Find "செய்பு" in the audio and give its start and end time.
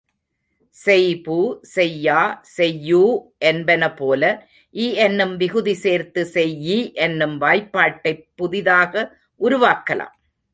0.75-1.37